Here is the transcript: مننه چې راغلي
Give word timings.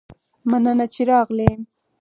مننه 0.49 0.85
چې 0.93 1.01
راغلي 1.09 1.49